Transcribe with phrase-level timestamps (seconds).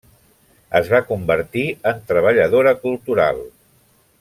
[0.79, 3.45] Es va convertir en treballadora cultural.